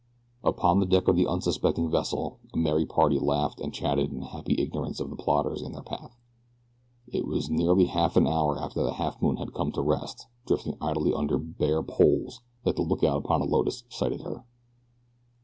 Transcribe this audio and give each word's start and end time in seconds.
Upon 0.43 0.79
the 0.79 0.87
deck 0.87 1.07
of 1.07 1.15
the 1.15 1.27
unsuspecting 1.27 1.87
vessel 1.91 2.39
a 2.55 2.57
merry 2.57 2.87
party 2.87 3.19
laughed 3.19 3.61
and 3.61 3.71
chatted 3.71 4.11
in 4.11 4.23
happy 4.23 4.55
ignorance 4.57 4.99
of 4.99 5.11
the 5.11 5.15
plotters 5.15 5.61
in 5.61 5.73
their 5.73 5.83
path. 5.83 6.17
It 7.07 7.27
was 7.27 7.51
nearly 7.51 7.85
half 7.85 8.15
an 8.17 8.25
hour 8.25 8.57
after 8.57 8.81
the 8.81 8.93
Halfmoon 8.93 9.37
had 9.37 9.53
come 9.53 9.71
to 9.73 9.81
rest, 9.83 10.25
drifting 10.47 10.75
idly 10.81 11.13
under 11.13 11.37
bare 11.37 11.83
poles, 11.83 12.41
that 12.63 12.77
the 12.77 12.81
lookout 12.81 13.17
upon 13.17 13.41
the 13.41 13.45
Lotus 13.45 13.83
sighted 13.91 14.21
her. 14.21 14.43